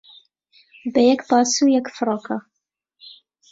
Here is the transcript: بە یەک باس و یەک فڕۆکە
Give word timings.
بە 0.93 1.01
یەک 1.09 1.21
باس 1.29 1.51
و 1.59 1.65
یەک 1.75 1.87
فڕۆکە 1.95 2.37